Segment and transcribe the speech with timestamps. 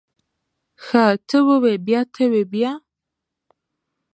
[0.83, 2.71] ښه ته ووی بيا ته وی بيا.